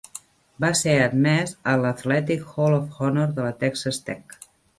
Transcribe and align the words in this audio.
Va 0.63 0.69
ser 0.77 0.95
admès 1.01 1.53
a 1.73 1.75
l'Athletic 1.81 2.49
Hall 2.55 2.79
of 2.79 2.97
Honor 3.09 3.29
de 3.37 3.45
la 3.51 3.53
Texas 3.67 4.03
Tech. 4.11 4.37